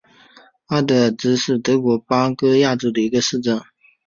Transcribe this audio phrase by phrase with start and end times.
[0.65, 3.61] 阿德尔茨豪森是德国巴伐利亚州的一个市镇。